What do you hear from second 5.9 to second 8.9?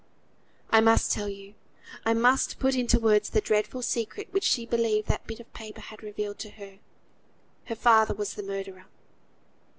revealed to her. Her father was the murderer!